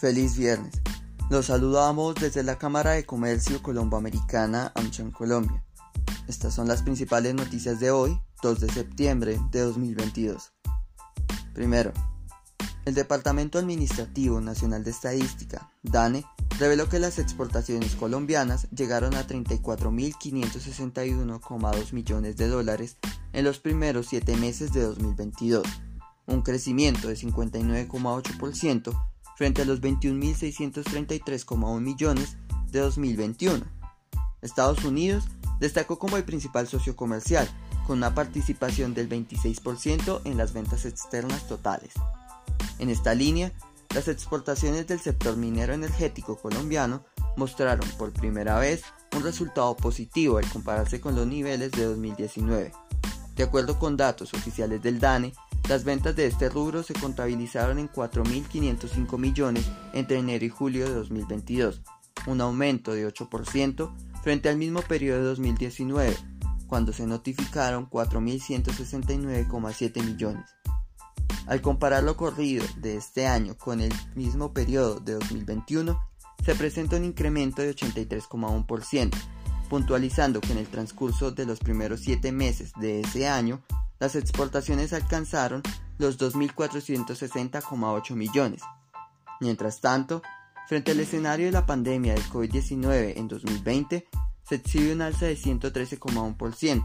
[0.00, 0.80] Feliz viernes.
[1.28, 5.64] Los saludamos desde la Cámara de Comercio Colomboamericana AmCham Colombia.
[6.28, 10.52] Estas son las principales noticias de hoy, 2 de septiembre de 2022.
[11.52, 11.92] Primero,
[12.84, 16.24] el Departamento Administrativo Nacional de Estadística, DANE,
[16.60, 22.98] reveló que las exportaciones colombianas llegaron a 34.561,2 millones de dólares
[23.32, 25.66] en los primeros siete meses de 2022,
[26.26, 32.36] un crecimiento de 59,8% frente a los 21.633,1 millones
[32.72, 33.64] de 2021.
[34.42, 35.28] Estados Unidos
[35.60, 37.48] destacó como el principal socio comercial,
[37.86, 41.92] con una participación del 26% en las ventas externas totales.
[42.80, 43.52] En esta línea,
[43.94, 47.04] las exportaciones del sector minero energético colombiano
[47.36, 48.82] mostraron por primera vez
[49.16, 52.72] un resultado positivo al compararse con los niveles de 2019.
[53.36, 55.32] De acuerdo con datos oficiales del DANE,
[55.68, 60.94] las ventas de este rubro se contabilizaron en 4.505 millones entre enero y julio de
[60.94, 61.82] 2022,
[62.26, 66.16] un aumento de 8% frente al mismo periodo de 2019,
[66.66, 70.46] cuando se notificaron 4.169,7 millones.
[71.46, 76.00] Al comparar lo corrido de este año con el mismo periodo de 2021,
[76.44, 79.10] se presenta un incremento de 83,1%,
[79.68, 83.62] puntualizando que en el transcurso de los primeros 7 meses de ese año
[83.98, 85.62] las exportaciones alcanzaron
[85.98, 88.62] los 2.460,8 millones.
[89.40, 90.22] Mientras tanto,
[90.68, 94.06] frente al escenario de la pandemia del COVID-19 en 2020,
[94.42, 96.84] se exhibe un alza de 113,1%,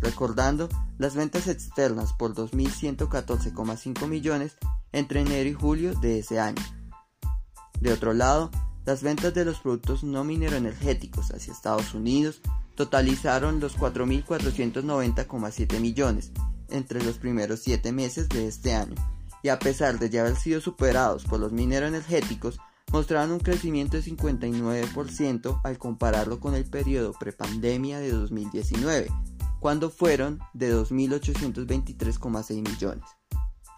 [0.00, 4.56] recordando las ventas externas por 2.114,5 millones
[4.92, 6.62] entre enero y julio de ese año.
[7.80, 8.50] De otro lado,
[8.86, 12.40] las ventas de los productos no mineroenergéticos hacia Estados Unidos
[12.74, 16.32] totalizaron los 4.490,7 millones
[16.74, 18.94] entre los primeros 7 meses de este año,
[19.42, 22.58] y a pesar de ya haber sido superados por los mineroenergéticos,
[22.92, 29.08] mostraron un crecimiento de 59% al compararlo con el periodo prepandemia de 2019,
[29.60, 33.04] cuando fueron de 2.823,6 millones.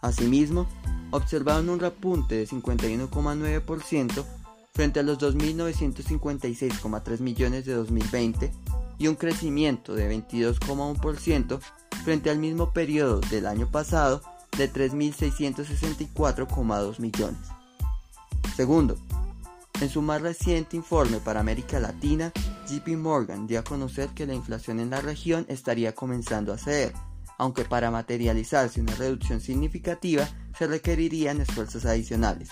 [0.03, 0.67] Asimismo,
[1.11, 4.25] observaron un repunte de 51,9%
[4.73, 8.53] frente a los 2.956,3 millones de 2020
[8.99, 11.61] y un crecimiento de 22,1%
[12.07, 14.23] frente al mismo periodo del año pasado
[14.57, 17.41] de 3.664,2 millones.
[18.55, 18.97] Segundo,
[19.81, 22.33] en su más reciente informe para América Latina,
[22.69, 26.93] JP Morgan dio a conocer que la inflación en la región estaría comenzando a ceder,
[27.39, 32.51] aunque para materializarse una reducción significativa se requerirían esfuerzos adicionales.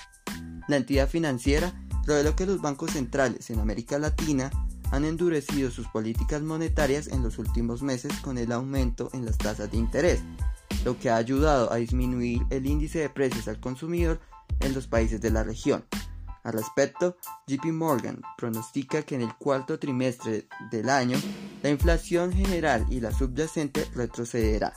[0.67, 4.51] La entidad financiera reveló que los bancos centrales en América Latina
[4.95, 9.71] han endurecido sus políticas monetarias en los últimos meses con el aumento en las tasas
[9.71, 10.21] de interés,
[10.85, 14.21] lo que ha ayudado a disminuir el índice de precios al consumidor
[14.61, 15.85] en los países de la región.
[16.45, 17.17] Al respecto,
[17.49, 21.19] JP Morgan pronostica que en el cuarto trimestre del año
[21.63, 24.75] la inflación general y la subyacente retrocederá.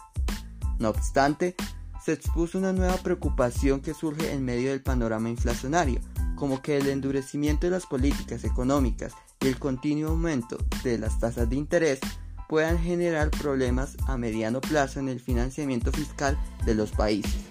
[0.80, 1.56] No obstante,
[2.04, 6.00] se expuso una nueva preocupación que surge en medio del panorama inflacionario,
[6.36, 11.50] como que el endurecimiento de las políticas económicas y el continuo aumento de las tasas
[11.50, 12.00] de interés
[12.48, 17.42] puedan generar problemas a mediano plazo en el financiamiento fiscal de los países.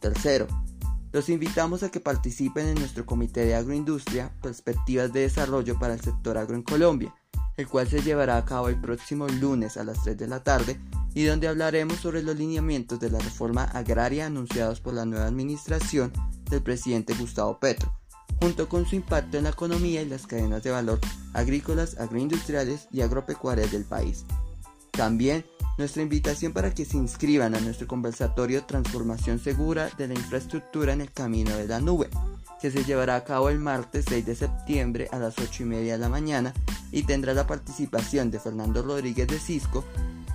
[0.00, 0.46] Tercero,
[1.12, 6.00] los invitamos a que participen en nuestro Comité de Agroindustria Perspectivas de Desarrollo para el
[6.00, 7.14] Sector Agro en Colombia,
[7.56, 10.80] el cual se llevará a cabo el próximo lunes a las 3 de la tarde
[11.14, 16.12] y donde hablaremos sobre los lineamientos de la reforma agraria anunciados por la nueva administración
[16.48, 17.97] del presidente Gustavo Petro,
[18.40, 21.00] junto con su impacto en la economía y las cadenas de valor
[21.32, 24.24] agrícolas, agroindustriales y agropecuarias del país.
[24.90, 25.44] También
[25.78, 31.00] nuestra invitación para que se inscriban a nuestro conversatorio Transformación Segura de la Infraestructura en
[31.00, 32.10] el Camino de la Nube,
[32.60, 35.92] que se llevará a cabo el martes 6 de septiembre a las 8 y media
[35.92, 36.52] de la mañana
[36.90, 39.84] y tendrá la participación de Fernando Rodríguez de Cisco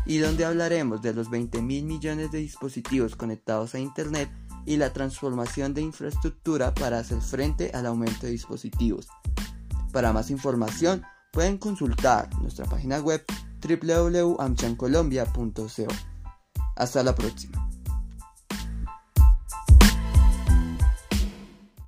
[0.06, 4.30] y donde hablaremos de los 20 mil millones de dispositivos conectados a Internet
[4.66, 9.10] y la transformación de infraestructura para hacer frente al aumento de dispositivos.
[9.92, 13.24] Para más información pueden consultar nuestra página web
[13.62, 15.88] www.amchancolombia.co.
[16.76, 17.63] Hasta la próxima.